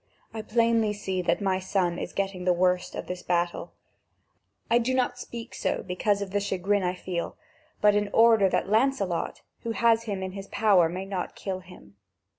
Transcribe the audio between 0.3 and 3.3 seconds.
I plainly see that my son is getting the worst of this